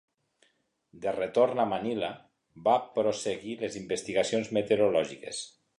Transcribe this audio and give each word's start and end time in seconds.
De 1.03 1.11
retorn 1.17 1.61
a 1.65 1.67
Manila, 1.73 2.09
va 2.69 2.77
prosseguir 2.97 3.57
les 3.65 3.81
investigacions 3.83 4.55
meteorològiques. 4.61 5.45